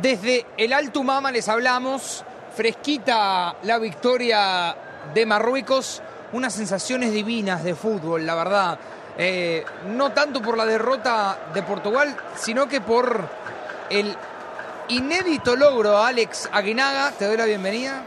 Desde 0.00 0.46
el 0.56 0.72
Alto 0.72 1.02
Mama 1.02 1.32
les 1.32 1.48
hablamos, 1.48 2.24
fresquita 2.54 3.56
la 3.62 3.78
victoria 3.78 4.76
de 5.12 5.26
Marruecos, 5.26 6.02
unas 6.32 6.54
sensaciones 6.54 7.12
divinas 7.12 7.64
de 7.64 7.74
fútbol, 7.74 8.24
la 8.24 8.34
verdad. 8.34 8.78
Eh, 9.18 9.64
no 9.88 10.12
tanto 10.12 10.40
por 10.40 10.56
la 10.56 10.64
derrota 10.64 11.50
de 11.52 11.62
Portugal, 11.62 12.16
sino 12.36 12.68
que 12.68 12.80
por 12.80 13.28
el 13.90 14.16
inédito 14.88 15.56
logro 15.56 15.98
Alex 15.98 16.48
Aguinaga. 16.52 17.12
Te 17.12 17.26
doy 17.26 17.36
la 17.36 17.44
bienvenida. 17.44 18.04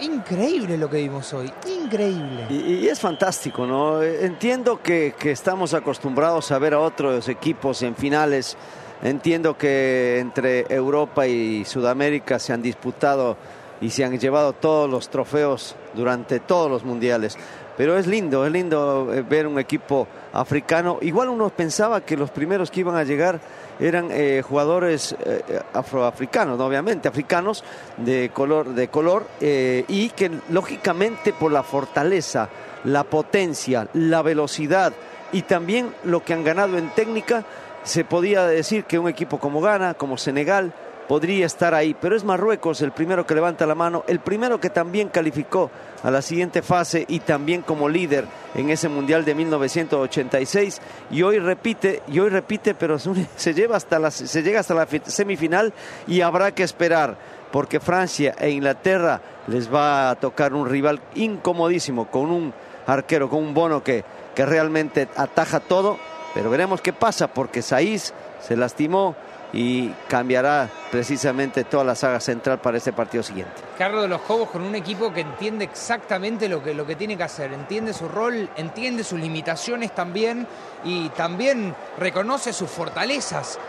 Increíble 0.00 0.76
lo 0.76 0.90
que 0.90 0.96
vimos 0.96 1.32
hoy, 1.34 1.52
increíble. 1.66 2.46
Y, 2.50 2.88
es 2.88 2.98
fantástico, 2.98 3.64
¿no? 3.64 4.02
Entiendo 4.02 4.82
que, 4.82 5.14
estamos 5.22 5.72
acostumbrados 5.72 6.50
a 6.50 6.58
ver 6.58 6.74
a 6.74 6.80
otros 6.80 7.28
equipos 7.28 7.80
en 7.82 7.94
finales. 7.94 8.56
Entiendo 9.04 9.58
que 9.58 10.18
entre 10.18 10.64
Europa 10.74 11.26
y 11.26 11.66
Sudamérica 11.66 12.38
se 12.38 12.54
han 12.54 12.62
disputado 12.62 13.36
y 13.82 13.90
se 13.90 14.02
han 14.02 14.18
llevado 14.18 14.54
todos 14.54 14.88
los 14.88 15.10
trofeos 15.10 15.76
durante 15.92 16.40
todos 16.40 16.70
los 16.70 16.84
mundiales. 16.84 17.36
Pero 17.76 17.98
es 17.98 18.06
lindo, 18.06 18.46
es 18.46 18.52
lindo 18.52 19.12
eh, 19.12 19.20
ver 19.20 19.46
un 19.46 19.58
equipo 19.58 20.08
africano. 20.32 20.96
Igual 21.02 21.28
uno 21.28 21.50
pensaba 21.50 22.00
que 22.00 22.16
los 22.16 22.30
primeros 22.30 22.70
que 22.70 22.80
iban 22.80 22.96
a 22.96 23.04
llegar 23.04 23.40
eran 23.78 24.08
eh, 24.10 24.42
jugadores 24.42 25.14
eh, 25.22 25.60
afroafricanos, 25.74 26.56
¿no? 26.56 26.64
obviamente, 26.64 27.06
africanos 27.06 27.62
de 27.98 28.30
color, 28.32 28.74
de 28.74 28.88
color 28.88 29.26
y 29.40 30.08
que 30.10 30.30
lógicamente 30.48 31.34
por 31.34 31.52
la 31.52 31.62
fortaleza, 31.62 32.48
la 32.84 33.04
potencia, 33.04 33.86
la 33.92 34.22
velocidad 34.22 34.94
y 35.32 35.42
también 35.42 35.92
lo 36.04 36.24
que 36.24 36.32
han 36.32 36.44
ganado 36.44 36.78
en 36.78 36.88
técnica, 36.90 37.44
se 37.84 38.04
podía 38.04 38.46
decir 38.46 38.84
que 38.84 38.98
un 38.98 39.08
equipo 39.08 39.38
como 39.38 39.60
Ghana, 39.60 39.94
como 39.94 40.18
Senegal, 40.18 40.74
podría 41.06 41.46
estar 41.46 41.74
ahí, 41.74 41.94
pero 41.94 42.16
es 42.16 42.24
Marruecos 42.24 42.80
el 42.80 42.92
primero 42.92 43.26
que 43.26 43.34
levanta 43.34 43.66
la 43.66 43.74
mano, 43.74 44.04
el 44.08 44.20
primero 44.20 44.58
que 44.58 44.70
también 44.70 45.08
calificó 45.08 45.70
a 46.02 46.10
la 46.10 46.22
siguiente 46.22 46.62
fase 46.62 47.04
y 47.08 47.20
también 47.20 47.62
como 47.62 47.88
líder 47.88 48.24
en 48.54 48.70
ese 48.70 48.88
Mundial 48.88 49.24
de 49.24 49.34
1986 49.34 50.80
y 51.10 51.22
hoy 51.22 51.38
repite, 51.38 52.02
y 52.08 52.18
hoy 52.18 52.30
repite, 52.30 52.74
pero 52.74 52.98
se, 53.36 53.54
lleva 53.54 53.76
hasta 53.76 53.98
la, 53.98 54.10
se 54.10 54.42
llega 54.42 54.60
hasta 54.60 54.74
la 54.74 54.88
semifinal 55.04 55.72
y 56.06 56.20
habrá 56.20 56.54
que 56.54 56.62
esperar 56.62 57.16
porque 57.52 57.80
Francia 57.80 58.34
e 58.38 58.50
Inglaterra 58.50 59.20
les 59.46 59.72
va 59.72 60.10
a 60.10 60.14
tocar 60.16 60.54
un 60.54 60.68
rival 60.68 61.00
incomodísimo 61.14 62.10
con 62.10 62.30
un 62.30 62.54
arquero, 62.86 63.28
con 63.28 63.40
un 63.40 63.54
bono 63.54 63.82
que, 63.84 64.04
que 64.34 64.44
realmente 64.44 65.08
ataja 65.16 65.60
todo, 65.60 65.98
pero 66.34 66.50
veremos 66.50 66.80
qué 66.80 66.92
pasa 66.92 67.28
porque 67.28 67.62
Saiz 67.62 68.12
se 68.40 68.56
lastimó 68.56 69.14
y 69.52 69.90
cambiará 70.08 70.68
precisamente 70.90 71.62
toda 71.62 71.84
la 71.84 71.94
saga 71.94 72.18
central 72.18 72.58
para 72.58 72.76
este 72.76 72.92
partido 72.92 73.22
siguiente. 73.22 73.54
Carlos 73.78 74.02
de 74.02 74.08
los 74.08 74.20
Cobos 74.22 74.50
con 74.50 74.62
un 74.62 74.74
equipo 74.74 75.12
que 75.12 75.20
entiende 75.20 75.64
exactamente 75.64 76.48
lo 76.48 76.60
que, 76.60 76.74
lo 76.74 76.84
que 76.84 76.96
tiene 76.96 77.16
que 77.16 77.22
hacer, 77.22 77.52
entiende 77.52 77.94
su 77.94 78.08
rol, 78.08 78.50
entiende 78.56 79.04
sus 79.04 79.20
limitaciones 79.20 79.94
también 79.94 80.48
y 80.82 81.08
también 81.10 81.72
reconoce 81.98 82.52
sus 82.52 82.68
fortalezas. 82.68 83.60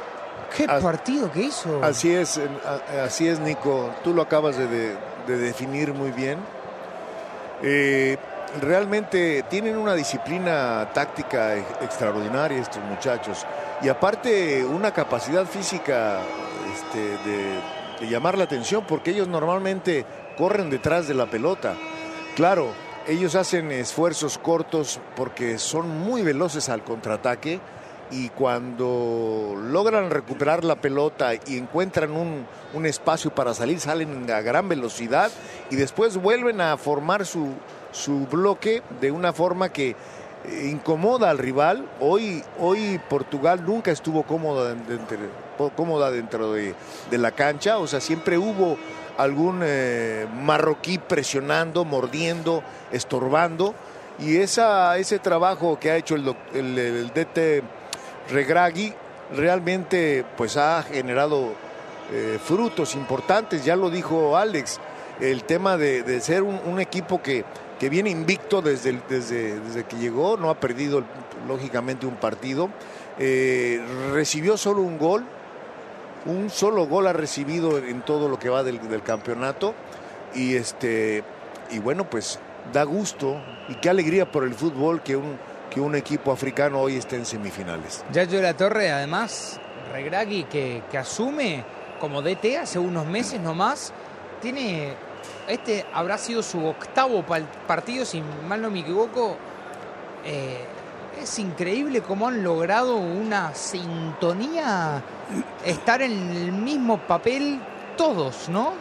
¿Qué 0.58 0.66
As, 0.68 0.82
partido 0.82 1.32
que 1.32 1.42
hizo? 1.42 1.84
Así 1.84 2.12
es, 2.14 2.40
así 3.04 3.28
es, 3.28 3.40
Nico. 3.40 3.92
Tú 4.04 4.14
lo 4.14 4.24
acabas 4.24 4.58
de, 4.58 4.68
de, 4.68 4.98
de 5.28 5.38
definir 5.38 5.94
muy 5.94 6.12
bien. 6.12 6.40
Eh, 7.62 8.18
realmente 8.62 9.44
tienen 9.50 9.78
una 9.78 9.96
disciplina 9.96 10.90
táctica 10.94 11.58
extraordinaria 11.58 12.60
estos 12.60 12.84
muchachos 12.84 13.46
y 13.82 13.90
aparte 13.90 14.64
una 14.64 14.92
capacidad 14.92 15.46
física 15.46 16.20
este, 16.74 17.18
de, 17.30 18.10
llamar 18.10 18.38
la 18.38 18.44
atención 18.44 18.86
porque 18.88 19.12
ellos 19.12 19.28
normalmente 19.28 20.06
corren 20.38 20.70
detrás 20.70 21.08
de 21.08 21.14
la 21.14 21.28
pelota. 21.28 21.76
Claro, 22.36 22.68
ellos 23.08 23.36
hacen 23.36 23.72
esfuerzos 23.72 24.38
cortos 24.38 25.00
porque 25.16 25.58
son 25.58 25.90
muy 25.90 26.22
veloces 26.22 26.70
al 26.70 26.84
contraataque 26.84 27.60
y 28.12 28.30
cuando 28.30 29.56
logran 29.58 30.12
recuperar 30.12 30.64
la 30.64 30.76
pelota 30.76 31.34
y 31.34 31.58
encuentran 31.58 32.12
un, 32.12 32.46
un 32.74 32.86
espacio 32.86 33.34
para 33.34 33.54
salir, 33.54 33.80
salen 33.80 34.30
a 34.30 34.42
gran 34.42 34.70
velocidad 34.70 35.32
y 35.72 35.76
después 35.76 36.18
vuelven 36.18 36.62
a 36.62 36.78
formar 36.78 37.26
su, 37.26 37.54
su 37.96 38.28
bloque 38.28 38.84
de 39.00 39.10
una 39.12 39.32
forma 39.32 39.70
que 39.70 39.96
incomoda 40.64 41.30
al 41.30 41.38
rival. 41.38 41.88
Hoy, 42.00 42.44
hoy 42.60 43.00
Portugal 43.10 43.64
nunca 43.66 43.92
estuvo 43.92 44.24
cómoda 44.24 44.74
dentro, 44.74 45.18
cómoda 45.76 46.12
dentro 46.12 46.54
de, 46.54 46.76
de, 47.10 47.18
la 47.18 47.32
cancha, 47.32 47.78
o 47.78 47.88
sea, 47.88 48.02
siempre 48.02 48.38
hubo 48.38 48.78
algún 49.18 49.62
eh, 49.64 50.28
marroquí 50.42 50.98
presionando, 50.98 51.86
mordiendo, 51.86 52.64
estorbando, 52.92 53.74
y 54.20 54.38
esa, 54.38 54.98
ese 54.98 55.20
trabajo 55.20 55.80
que 55.80 55.92
ha 55.92 55.98
hecho 55.98 56.16
el, 56.16 56.36
el, 56.54 56.78
el 56.78 57.08
DT 57.10 57.64
realmente 59.34 60.26
pues 60.38 60.58
ha 60.58 60.84
generado 60.84 61.54
eh, 62.12 62.40
frutos 62.44 62.96
importantes, 62.96 63.64
ya 63.64 63.76
lo 63.76 63.90
dijo 63.90 64.38
Alex, 64.38 64.80
el 65.20 65.44
tema 65.46 65.78
de, 65.78 66.04
de 66.04 66.20
ser 66.20 66.44
un 66.44 66.80
equipo 66.80 67.22
que, 67.22 67.46
que 67.80 67.90
viene 67.90 68.10
invicto 68.10 68.62
desde, 68.62 69.00
desde, 69.10 69.60
desde, 69.60 69.84
que 69.84 69.98
llegó, 69.98 70.38
no 70.38 70.50
ha 70.50 70.60
perdido 70.60 71.04
lógicamente 71.48 72.06
un 72.06 72.16
partido, 72.16 72.70
eh, 73.20 73.82
recibió 74.12 74.58
solo 74.58 74.82
un 74.82 74.98
gol, 74.98 75.26
un 76.26 76.50
solo 76.50 76.88
gol 76.88 77.08
ha 77.08 77.14
recibido 77.14 77.78
en 77.78 78.02
todo 78.02 78.30
lo 78.30 78.40
que 78.40 78.50
va 78.50 78.64
del, 78.64 78.88
del, 78.90 79.04
campeonato 79.04 79.74
y 80.34 80.56
este 80.56 81.24
y 81.70 81.80
bueno 81.80 82.10
pues 82.10 82.40
da 82.74 82.84
gusto 82.84 83.40
y 83.70 83.76
qué 83.76 83.90
alegría 83.90 84.32
por 84.32 84.44
el 84.44 84.54
fútbol 84.54 85.02
que 85.02 85.16
un, 85.16 85.38
que 85.70 85.80
un 85.80 85.96
equipo 85.96 86.32
africano 86.32 86.80
hoy 86.80 86.98
esté 86.98 87.16
en 87.16 87.26
semifinales. 87.26 88.04
Yayo 88.12 88.38
de 88.38 88.44
la 88.44 88.56
Torre 88.56 88.92
además, 88.92 89.60
Regragui 89.92 90.46
que, 90.46 90.82
que 90.90 90.98
asume 90.98 91.64
como 92.00 92.22
DT 92.22 92.58
hace 92.58 92.80
unos 92.80 93.06
meses 93.06 93.40
nomás, 93.40 93.94
tiene 94.42 94.94
este 95.48 95.86
habrá 95.94 96.18
sido 96.18 96.42
su 96.42 96.66
octavo 96.66 97.24
partido, 97.68 98.06
si 98.06 98.22
mal 98.48 98.62
no 98.62 98.70
me 98.70 98.80
equivoco. 98.80 99.38
Eh, 100.26 100.66
es 101.22 101.40
increíble 101.40 102.02
cómo 102.02 102.28
han 102.28 102.44
logrado 102.44 102.98
una 102.98 103.54
sintonía, 103.56 105.02
estar 105.64 106.02
en 106.02 106.12
el 106.12 106.52
mismo 106.52 106.98
papel 107.00 107.60
todos, 107.96 108.50
¿no? 108.50 108.74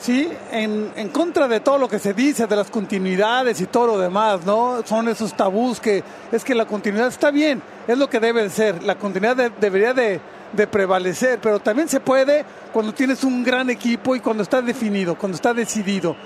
Sí, 0.00 0.30
en, 0.52 1.08
contra 1.08 1.48
de 1.48 1.60
todo 1.60 1.76
lo 1.78 1.88
que 1.88 1.98
se 1.98 2.14
dice, 2.14 2.46
de 2.46 2.54
las 2.54 2.70
continuidades 2.70 3.60
y 3.60 3.66
todo 3.66 3.88
lo 3.88 3.98
demás, 3.98 4.44
¿no? 4.44 4.82
Son 4.84 5.08
esos 5.08 5.34
tabús 5.34 5.80
que 5.80 6.04
es 6.30 6.44
que 6.44 6.54
la 6.54 6.66
continuidad 6.66 7.08
está 7.08 7.30
bien, 7.30 7.60
es 7.86 7.98
lo 7.98 8.08
que 8.08 8.20
debe 8.20 8.42
de 8.42 8.50
ser, 8.50 8.82
la 8.84 8.94
continuidad 8.96 9.36
de, 9.36 9.50
debería 9.50 9.94
de, 9.94 10.20
de 10.52 10.66
prevalecer, 10.66 11.38
pero 11.40 11.60
también 11.60 11.88
se 11.88 12.00
puede 12.00 12.44
cuando 12.72 12.92
tienes 12.92 13.24
un 13.24 13.44
gran 13.44 13.70
equipo 13.70 14.16
y 14.16 14.20
cuando 14.20 14.42
está 14.42 14.62
definido, 14.62 15.16
cuando 15.16 15.36
está 15.36 15.52
decidido. 15.52 16.16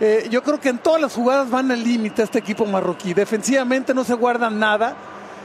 Eh, 0.00 0.28
yo 0.30 0.42
creo 0.42 0.60
que 0.60 0.68
en 0.68 0.78
todas 0.78 1.00
las 1.00 1.14
jugadas 1.14 1.50
van 1.50 1.70
al 1.70 1.82
límite 1.82 2.22
este 2.22 2.38
equipo 2.38 2.66
marroquí. 2.66 3.14
Defensivamente 3.14 3.94
no 3.94 4.04
se 4.04 4.14
guardan 4.14 4.58
nada. 4.58 4.94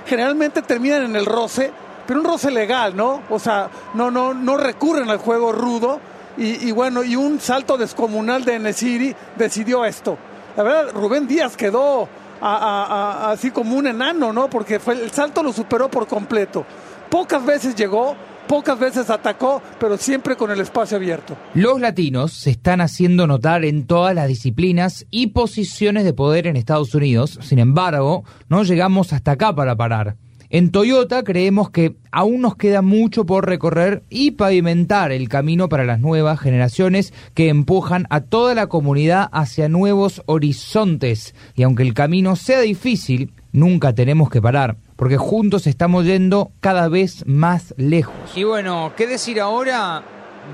Generalmente 0.05 0.61
terminan 0.61 1.03
en 1.03 1.15
el 1.15 1.25
roce, 1.25 1.71
pero 2.05 2.19
un 2.19 2.25
roce 2.25 2.51
legal, 2.51 2.95
¿no? 2.95 3.21
O 3.29 3.39
sea, 3.39 3.69
no, 3.93 4.11
no, 4.11 4.33
no 4.33 4.57
recurren 4.57 5.09
al 5.09 5.17
juego 5.17 5.51
rudo. 5.51 5.99
Y, 6.37 6.71
bueno, 6.71 7.03
y 7.03 7.15
un 7.15 7.39
salto 7.39 7.77
descomunal 7.77 8.43
de 8.45 8.57
Nesiri 8.57 9.13
decidió 9.35 9.85
esto. 9.85 10.17
La 10.55 10.63
verdad, 10.63 10.91
Rubén 10.93 11.27
Díaz 11.27 11.55
quedó 11.55 12.07
así 12.41 13.51
como 13.51 13.75
un 13.75 13.85
enano, 13.85 14.33
¿no? 14.33 14.49
Porque 14.49 14.79
fue, 14.79 14.95
el 14.95 15.11
salto 15.11 15.43
lo 15.43 15.53
superó 15.53 15.89
por 15.89 16.07
completo. 16.07 16.65
Pocas 17.11 17.45
veces 17.45 17.75
llegó, 17.75 18.15
pocas 18.47 18.79
veces 18.79 19.09
atacó, 19.09 19.61
pero 19.81 19.97
siempre 19.97 20.37
con 20.37 20.49
el 20.49 20.61
espacio 20.61 20.95
abierto. 20.95 21.35
Los 21.53 21.81
latinos 21.81 22.31
se 22.31 22.51
están 22.51 22.79
haciendo 22.79 23.27
notar 23.27 23.65
en 23.65 23.85
todas 23.85 24.15
las 24.15 24.29
disciplinas 24.29 25.05
y 25.11 25.27
posiciones 25.27 26.05
de 26.05 26.13
poder 26.13 26.47
en 26.47 26.55
Estados 26.55 26.95
Unidos. 26.95 27.37
Sin 27.41 27.59
embargo, 27.59 28.23
no 28.47 28.63
llegamos 28.63 29.11
hasta 29.11 29.31
acá 29.31 29.53
para 29.53 29.75
parar. 29.75 30.15
En 30.49 30.71
Toyota 30.71 31.23
creemos 31.23 31.69
que 31.69 31.97
aún 32.13 32.39
nos 32.39 32.55
queda 32.55 32.81
mucho 32.81 33.25
por 33.25 33.45
recorrer 33.45 34.03
y 34.09 34.31
pavimentar 34.31 35.11
el 35.11 35.27
camino 35.27 35.67
para 35.67 35.83
las 35.83 35.99
nuevas 35.99 36.39
generaciones 36.39 37.13
que 37.33 37.49
empujan 37.49 38.07
a 38.09 38.21
toda 38.21 38.55
la 38.55 38.67
comunidad 38.67 39.27
hacia 39.33 39.67
nuevos 39.67 40.23
horizontes. 40.27 41.35
Y 41.55 41.63
aunque 41.63 41.83
el 41.83 41.93
camino 41.93 42.37
sea 42.37 42.61
difícil, 42.61 43.33
nunca 43.51 43.93
tenemos 43.93 44.29
que 44.29 44.41
parar 44.41 44.77
porque 45.01 45.17
juntos 45.17 45.65
estamos 45.65 46.05
yendo 46.05 46.51
cada 46.59 46.87
vez 46.87 47.25
más 47.25 47.73
lejos. 47.75 48.13
Y 48.35 48.43
bueno, 48.43 48.93
¿qué 48.95 49.07
decir 49.07 49.41
ahora 49.41 50.03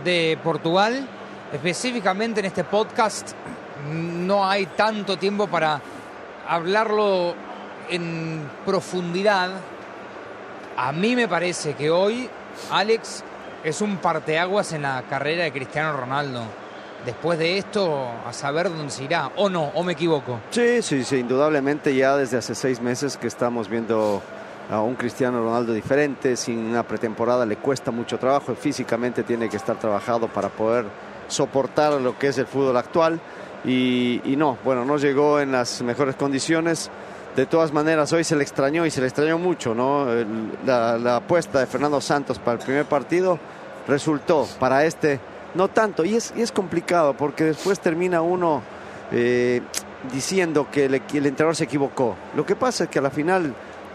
de 0.06 0.40
Portugal? 0.42 1.06
Específicamente 1.52 2.40
en 2.40 2.46
este 2.46 2.64
podcast 2.64 3.34
no 3.92 4.48
hay 4.48 4.66
tanto 4.68 5.18
tiempo 5.18 5.48
para 5.48 5.82
hablarlo 6.48 7.36
en 7.90 8.50
profundidad. 8.66 9.50
A 10.78 10.94
mí 10.94 11.14
me 11.18 11.28
parece 11.28 11.74
que 11.74 11.90
hoy, 11.90 12.30
Alex, 12.72 13.26
es 13.66 13.82
un 13.82 13.98
parteaguas 13.98 14.72
en 14.72 14.84
la 14.84 15.04
carrera 15.10 15.44
de 15.44 15.52
Cristiano 15.52 15.92
Ronaldo. 15.92 16.44
Después 17.06 17.38
de 17.38 17.58
esto, 17.58 18.08
a 18.26 18.32
saber 18.32 18.70
dónde 18.70 18.92
se 18.92 19.04
irá, 19.04 19.30
o 19.36 19.50
no, 19.50 19.72
o 19.76 19.84
me 19.84 19.92
equivoco. 19.92 20.40
Sí, 20.52 20.82
sí, 20.82 21.04
sí, 21.04 21.18
indudablemente 21.18 21.94
ya 21.94 22.16
desde 22.16 22.38
hace 22.38 22.56
seis 22.56 22.80
meses 22.80 23.18
que 23.18 23.28
estamos 23.28 23.68
viendo 23.68 24.22
a 24.70 24.82
un 24.82 24.96
Cristiano 24.96 25.42
Ronaldo 25.42 25.74
diferente, 25.74 26.36
sin 26.36 26.60
una 26.60 26.84
pretemporada 26.84 27.46
le 27.46 27.58
cuesta 27.58 27.92
mucho 27.92 28.18
trabajo, 28.18 28.54
físicamente 28.56 29.24
tiene 29.24 29.50
que 29.50 29.58
estar 29.58 29.80
trabajado 29.80 30.28
para 30.28 30.50
poder 30.50 30.86
soportar 31.28 31.94
lo 31.94 32.18
que 32.18 32.28
es 32.28 32.38
el 32.38 32.48
fútbol 32.48 32.76
actual 32.78 33.20
y, 33.64 34.22
y 34.26 34.36
no, 34.36 34.58
bueno, 34.64 34.86
no 34.86 34.98
llegó 34.98 35.40
en 35.40 35.52
las 35.52 35.82
mejores 35.82 36.16
condiciones. 36.16 36.90
De 37.36 37.46
todas 37.46 37.72
maneras, 37.72 38.12
hoy 38.14 38.24
se 38.24 38.36
le 38.36 38.42
extrañó 38.42 38.86
y 38.86 38.90
se 38.90 39.00
le 39.00 39.08
extrañó 39.08 39.38
mucho, 39.38 39.76
¿no? 39.76 40.08
La, 40.66 41.18
apuesta 41.18 41.60
de 41.60 41.68
Fernando 41.68 42.02
Santos 42.02 42.40
para 42.40 42.58
el 42.58 42.66
primer 42.66 42.86
partido 42.86 43.38
resultó 43.88 44.48
para 44.60 44.86
este 44.86 45.20
no 45.54 45.68
tanto. 45.68 46.04
Y 46.04 46.16
es, 46.16 46.34
y 46.36 46.42
es 46.42 46.52
complicado 46.52 47.14
porque 47.16 47.44
después 47.44 47.80
termina 47.80 48.22
uno 48.22 48.64
eh, 49.12 49.62
diciendo 50.12 50.68
que 50.72 50.86
el 50.86 50.96
entrenador 50.96 51.56
se 51.56 51.66
equivocó. 51.66 52.16
Lo 52.36 52.44
que 52.44 52.56
pasa 52.56 52.86
es 52.86 52.90
que 52.90 52.98
a 52.98 53.04
la 53.04 53.12
final 53.12 53.54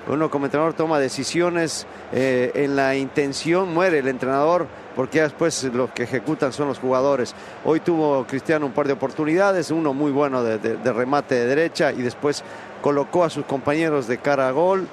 uno 0.08 0.30
como 0.30 0.46
entrenador 0.46 0.74
toma 0.74 0.98
decisiones 0.98 1.86
eh, 2.12 2.50
en 2.54 2.74
la 2.74 2.96
intención, 2.96 3.72
muere 3.72 4.00
el 4.00 4.08
entrenador 4.08 4.66
porque 4.96 5.18
ya 5.18 5.24
después 5.24 5.64
lo 5.64 5.92
que 5.92 6.02
ejecutan 6.02 6.52
son 6.52 6.68
los 6.68 6.78
jugadores. 6.78 7.34
Hoy 7.64 7.80
tuvo 7.80 8.26
Cristiano 8.26 8.66
un 8.66 8.72
par 8.72 8.86
de 8.86 8.92
oportunidades, 8.92 9.70
uno 9.70 9.94
muy 9.94 10.12
bueno 10.12 10.42
de, 10.42 10.76
remate 10.92 11.34
de 11.34 11.46
derecha 11.46 11.92
y 11.92 12.02
después 12.02 12.42
colocó 12.82 13.24
a 13.24 13.30
sus 13.30 13.44
compañeros 13.44 14.06
de 14.06 14.18
cara 14.18 14.48
a 14.48 14.50
gol. 14.50 14.86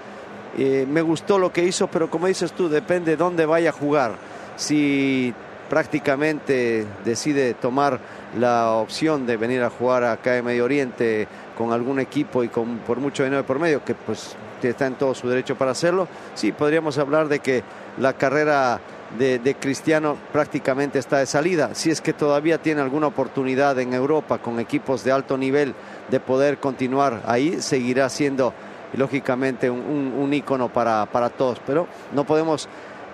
Eh, 0.57 0.85
me 0.89 1.01
gustó 1.01 1.37
lo 1.37 1.51
que 1.51 1.63
hizo, 1.63 1.87
pero 1.87 2.09
como 2.09 2.27
dices 2.27 2.53
tú, 2.53 2.69
depende 2.69 3.11
de 3.11 3.17
dónde 3.17 3.45
vaya 3.45 3.69
a 3.69 3.73
jugar. 3.73 4.13
Si 4.55 5.33
prácticamente 5.69 6.85
decide 7.03 7.53
tomar 7.53 7.99
la 8.37 8.71
opción 8.71 9.25
de 9.25 9.37
venir 9.37 9.63
a 9.63 9.69
jugar 9.69 10.03
acá 10.03 10.37
en 10.37 10.45
Medio 10.45 10.65
Oriente 10.65 11.27
con 11.57 11.71
algún 11.71 11.99
equipo 11.99 12.43
y 12.43 12.49
con 12.49 12.79
por 12.79 12.99
mucho 12.99 13.23
dinero 13.23 13.45
por 13.45 13.59
medio, 13.59 13.83
que 13.83 13.93
pues 13.93 14.35
está 14.67 14.87
en 14.87 14.95
todo 14.95 15.15
su 15.15 15.29
derecho 15.29 15.55
para 15.55 15.71
hacerlo, 15.71 16.09
sí, 16.35 16.51
podríamos 16.51 16.97
hablar 16.97 17.29
de 17.29 17.39
que 17.39 17.63
la 17.97 18.11
carrera 18.13 18.81
de, 19.17 19.39
de 19.39 19.55
Cristiano 19.55 20.17
prácticamente 20.33 20.99
está 20.99 21.19
de 21.19 21.25
salida. 21.25 21.73
Si 21.73 21.89
es 21.89 22.01
que 22.01 22.11
todavía 22.11 22.57
tiene 22.57 22.81
alguna 22.81 23.07
oportunidad 23.07 23.79
en 23.79 23.93
Europa 23.93 24.39
con 24.39 24.59
equipos 24.59 25.03
de 25.03 25.11
alto 25.11 25.37
nivel 25.37 25.73
de 26.09 26.19
poder 26.19 26.57
continuar 26.57 27.21
ahí, 27.25 27.61
seguirá 27.61 28.09
siendo 28.09 28.53
lógicamente 28.93 29.69
un, 29.69 29.79
un, 29.79 30.13
un 30.17 30.33
ícono 30.33 30.69
para, 30.69 31.05
para 31.05 31.29
todos, 31.29 31.59
pero 31.65 31.87
no 32.11 32.23
podemos 32.25 32.67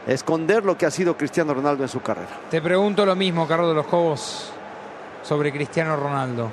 esconder 0.07 0.63
lo 0.63 0.77
que 0.77 0.86
ha 0.86 0.91
sido 0.91 1.18
Cristiano 1.18 1.53
Ronaldo 1.53 1.83
en 1.83 1.89
su 1.89 2.01
carrera. 2.01 2.30
Te 2.50 2.62
pregunto 2.62 3.06
lo 3.06 3.15
mismo, 3.15 3.48
Carlos 3.48 3.69
de 3.69 3.75
los 3.75 3.88
Cobos, 3.88 4.51
sobre 5.24 5.51
Cristiano 5.51 5.95
Ronaldo. 5.95 6.50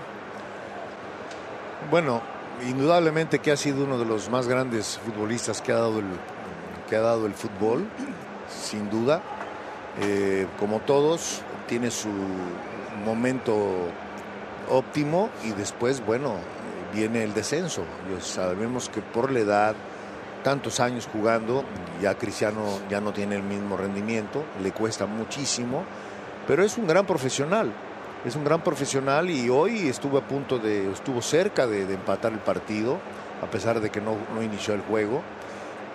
Bueno, 1.91 2.21
indudablemente 2.69 3.38
que 3.38 3.52
ha 3.52 3.56
sido 3.56 3.84
uno 3.84 3.99
de 3.99 4.04
los 4.04 4.31
más 4.31 4.46
grandes 4.46 4.99
futbolistas 5.04 5.60
que 5.60 5.72
ha 5.72 5.76
dado 5.76 5.99
el, 5.99 6.06
que 6.88 6.96
ha 6.96 7.00
dado 7.00 7.26
el 7.26 7.34
fútbol, 7.34 7.87
sin 8.49 8.90
duda. 8.90 9.22
Eh, 10.00 10.46
como 10.58 10.81
todos, 10.81 11.43
tiene 11.66 11.90
su 11.90 12.08
momento 13.04 13.56
óptimo 14.70 15.31
y 15.44 15.50
después, 15.52 16.04
bueno, 16.04 16.37
viene 16.93 17.25
el 17.25 17.34
descenso. 17.34 17.84
Sabemos 18.20 18.88
que 18.88 19.00
por 19.00 19.31
la 19.31 19.40
edad, 19.40 19.75
tantos 20.43 20.81
años 20.81 21.08
jugando, 21.12 21.64
ya 22.00 22.14
Cristiano 22.16 22.78
ya 22.88 23.00
no 23.00 23.12
tiene 23.12 23.37
el 23.37 23.43
mismo 23.43 23.76
rendimiento, 23.76 24.44
le 24.62 24.72
cuesta 24.72 25.06
muchísimo, 25.06 25.84
pero 26.46 26.64
es 26.64 26.78
un 26.78 26.87
gran 26.87 27.06
profesional 27.06 27.72
es 28.25 28.37
un 28.37 28.45
gran 28.45 28.63
profesional 28.63 29.31
y 29.31 29.49
hoy 29.49 29.89
estuvo 29.89 30.19
a 30.19 30.23
punto 30.23 30.59
de, 30.59 30.91
estuvo 30.93 31.21
cerca 31.23 31.67
de, 31.67 31.83
empatar 31.83 32.33
el 32.33 32.39
partido, 32.39 32.99
a 33.43 33.47
pesar 33.47 33.81
de 33.81 33.91
que 33.91 34.01
no, 34.01 34.17
no 34.35 34.43
inició 34.43 34.75
el 34.75 34.83
juego. 34.83 35.23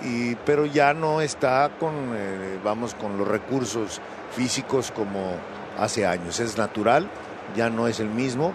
Y, 0.04 0.36
pero 0.36 0.66
ya 0.66 0.94
no 0.94 1.22
está 1.22 1.72
con, 1.80 1.94
eh, 2.14 2.60
vamos, 2.64 2.94
con 2.94 3.18
los 3.18 3.28
recursos 3.28 4.00
físicos 4.36 4.92
como 4.92 5.36
hace 5.80 6.06
años. 6.06 6.40
Es 6.40 6.58
natural, 6.58 7.10
ya 7.56 7.70
no 7.70 7.88
es 7.88 8.00
el 8.00 8.10
mismo 8.10 8.54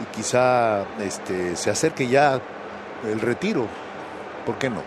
y 0.00 0.16
quizá 0.16 0.84
este, 1.00 1.56
se 1.56 1.70
acerque 1.70 2.06
ya 2.06 2.40
el 3.04 3.20
retiro. 3.20 3.66
¿Por 4.44 4.56
qué 4.58 4.70
no? 4.70 4.82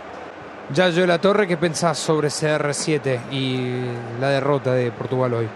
Yayo 0.72 1.02
de 1.02 1.08
la 1.08 1.20
Torre, 1.20 1.48
¿qué 1.48 1.58
pensás 1.58 1.98
sobre 1.98 2.28
CR7 2.28 3.32
y 3.32 3.86
la 4.22 4.30
derrota 4.30 4.74
de 4.74 4.92
Portugal 4.92 5.34
hoy? 5.34 5.50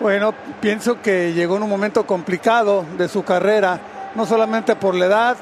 Bueno, 0.00 0.32
pienso 0.60 1.02
que 1.02 1.32
llegó 1.32 1.56
en 1.56 1.64
un 1.64 1.68
momento 1.68 2.06
complicado 2.06 2.84
de 2.96 3.08
su 3.08 3.24
carrera, 3.24 3.80
no 4.14 4.26
solamente 4.26 4.76
por 4.76 4.94
la 4.94 5.06
edad, 5.06 5.36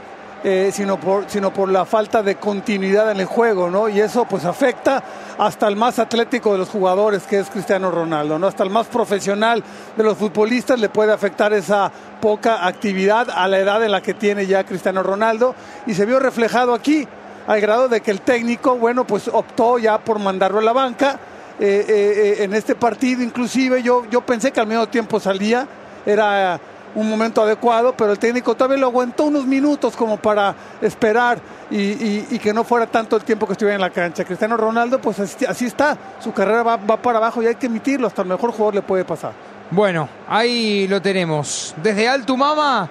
eh, 0.45 0.71
sino, 0.73 0.99
por, 0.99 1.29
sino 1.29 1.53
por 1.53 1.71
la 1.71 1.85
falta 1.85 2.23
de 2.23 2.37
continuidad 2.37 3.11
en 3.11 3.21
el 3.21 3.27
juego, 3.27 3.69
¿no? 3.69 3.91
Y 3.91 4.01
eso 4.01 4.25
pues 4.25 4.47
afecta 4.47 5.03
hasta 5.37 5.69
el 5.69 5.77
más 5.77 5.99
atlético 5.99 6.53
de 6.53 6.59
los 6.59 6.71
jugadores, 6.71 7.25
que 7.25 7.39
es 7.39 7.51
Cristiano 7.51 7.91
Ronaldo, 7.91 8.39
¿no? 8.39 8.47
Hasta 8.47 8.63
el 8.63 8.71
más 8.71 8.87
profesional 8.87 9.63
de 9.95 10.03
los 10.03 10.17
futbolistas 10.17 10.81
le 10.81 10.89
puede 10.89 11.13
afectar 11.13 11.53
esa 11.53 11.93
poca 12.23 12.67
actividad 12.67 13.29
a 13.29 13.47
la 13.49 13.59
edad 13.59 13.85
en 13.85 13.93
la 13.93 14.01
que 14.01 14.15
tiene 14.15 14.47
ya 14.47 14.65
Cristiano 14.65 15.03
Ronaldo 15.03 15.55
y 15.87 15.93
se 15.93 16.07
vio 16.07 16.19
reflejado 16.19 16.73
aquí, 16.73 17.07
al 17.47 17.61
grado 17.61 17.89
de 17.89 18.01
que 18.01 18.11
el 18.11 18.23
técnico, 18.23 18.77
bueno, 18.77 19.07
pues 19.07 19.29
optó 19.29 19.79
ya 19.79 19.99
por 19.99 20.19
mandarlo 20.19 20.61
a 20.61 20.63
la 20.63 20.73
banca, 20.73 21.19
eh, 21.59 21.85
eh, 21.89 22.45
en 22.45 22.53
este 22.55 22.75
partido 22.75 23.23
inclusive 23.23 23.83
yo, 23.83 24.05
yo 24.11 24.21
pensé 24.21 24.53
que 24.53 24.61
al 24.61 24.67
mismo 24.67 24.87
tiempo 24.89 25.19
salía, 25.19 25.67
era 26.05 26.61
un 26.95 27.09
momento 27.09 27.43
adecuado, 27.43 27.95
pero 27.97 28.13
el 28.13 28.19
técnico 28.19 28.55
todavía 28.55 28.79
lo 28.79 28.87
aguantó 28.87 29.25
unos 29.25 29.47
minutos 29.47 29.95
como 29.95 30.17
para 30.17 30.55
esperar 30.81 31.39
y, 31.71 32.35
y, 32.35 32.39
que 32.39 32.55
no 32.55 32.65
fuera 32.65 32.87
tanto 32.87 33.17
el 33.17 33.23
tiempo 33.23 33.47
que 33.47 33.53
estuviera 33.53 33.75
en 33.75 33.81
la 33.81 33.91
cancha. 33.91 34.25
Cristiano 34.25 34.57
Ronaldo, 34.57 34.99
pues 35.01 35.21
así, 35.21 35.45
así 35.45 35.67
está, 35.67 35.97
su 36.21 36.33
carrera 36.33 36.63
va, 36.63 36.77
va, 36.77 36.97
para 36.97 37.19
abajo 37.19 37.43
y 37.43 37.47
hay 37.47 37.57
que 37.57 37.67
emitirlo, 37.67 38.07
hasta 38.07 38.23
el 38.23 38.29
mejor 38.29 38.53
jugador 38.53 38.77
le 38.77 38.83
puede 38.83 39.05
pasar. 39.05 39.33
Bueno, 39.71 40.09
ahí 40.29 40.89
lo 40.89 41.03
tenemos. 41.03 41.75
Desde 41.83 42.09
Altumama 42.09 42.89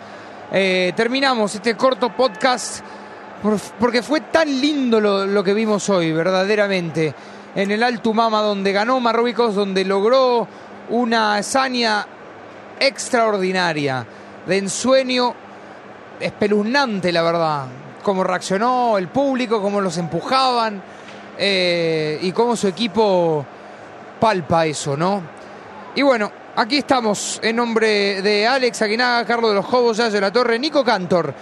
eh, 0.51 0.93
terminamos 0.95 1.55
este 1.55 1.75
corto 1.75 2.09
podcast 2.15 2.81
por, 3.41 3.59
porque 3.79 4.03
fue 4.03 4.21
tan 4.21 4.47
lindo 4.49 4.99
lo, 4.99 5.25
lo 5.25 5.43
que 5.43 5.53
vimos 5.53 5.89
hoy, 5.89 6.11
verdaderamente 6.11 7.13
en 7.55 7.71
el 7.71 7.83
Alto 7.83 8.13
Mama, 8.13 8.41
donde 8.41 8.71
ganó 8.73 8.99
Marruecos, 8.99 9.55
donde 9.55 9.85
logró 9.85 10.47
una 10.89 11.35
hazaña 11.35 12.05
extraordinaria, 12.79 14.05
de 14.45 14.57
ensueño 14.57 15.33
espeluznante, 16.19 17.11
la 17.11 17.21
verdad. 17.21 17.65
Cómo 18.03 18.23
reaccionó 18.23 18.97
el 18.97 19.07
público, 19.07 19.61
cómo 19.61 19.81
los 19.81 19.97
empujaban 19.97 20.81
eh, 21.37 22.19
y 22.21 22.31
cómo 22.33 22.55
su 22.55 22.67
equipo 22.67 23.45
palpa 24.19 24.65
eso, 24.65 24.95
¿no? 24.95 25.21
Y 25.95 26.01
bueno, 26.01 26.31
aquí 26.55 26.77
estamos 26.77 27.39
en 27.41 27.55
nombre 27.55 28.21
de 28.21 28.45
Alex 28.45 28.81
Aguinaga, 28.81 29.25
Carlos 29.25 29.51
de 29.51 29.55
los 29.55 29.65
Jobos, 29.65 29.97
Yayo 29.97 30.11
de 30.11 30.21
la 30.21 30.31
Torre, 30.31 30.59
Nico 30.59 30.83
Cantor 30.83 31.33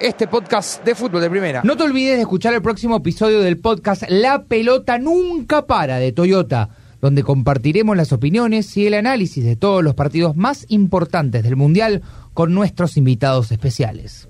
este 0.00 0.26
podcast 0.26 0.84
de 0.84 0.94
fútbol 0.94 1.20
de 1.20 1.30
primera. 1.30 1.60
No 1.64 1.76
te 1.76 1.82
olvides 1.82 2.16
de 2.16 2.22
escuchar 2.22 2.54
el 2.54 2.62
próximo 2.62 2.96
episodio 2.96 3.40
del 3.40 3.58
podcast 3.58 4.04
La 4.08 4.44
pelota 4.44 4.98
nunca 4.98 5.66
para 5.66 5.98
de 5.98 6.12
Toyota, 6.12 6.70
donde 7.00 7.22
compartiremos 7.22 7.96
las 7.96 8.12
opiniones 8.12 8.76
y 8.76 8.86
el 8.86 8.94
análisis 8.94 9.44
de 9.44 9.56
todos 9.56 9.84
los 9.84 9.94
partidos 9.94 10.36
más 10.36 10.64
importantes 10.68 11.42
del 11.42 11.56
Mundial 11.56 12.02
con 12.34 12.54
nuestros 12.54 12.96
invitados 12.96 13.52
especiales. 13.52 14.28